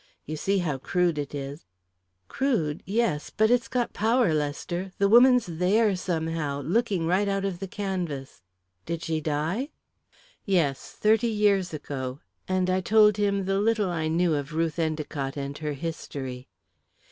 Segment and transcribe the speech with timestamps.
[0.25, 1.67] You see how crude it is."
[2.27, 4.91] "Crude yes; but it's got power, Lester.
[4.97, 8.41] The woman's there, somehow, looking right out of the canvas.
[8.87, 9.69] Did she die?"
[10.43, 15.37] "Yes; thirty years ago," and I told him the little I knew of Ruth Endicott
[15.37, 16.47] and her history.